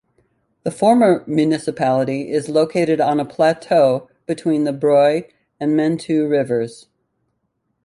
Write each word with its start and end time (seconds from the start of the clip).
The 0.63 0.71
former 0.71 1.23
municipality 1.27 2.31
is 2.31 2.49
located 2.49 2.99
on 2.99 3.19
a 3.19 3.23
plateau 3.23 4.09
between 4.25 4.63
the 4.63 4.73
Broye 4.73 5.29
and 5.59 5.77
Mentue 5.77 6.27
rivers. 6.27 6.87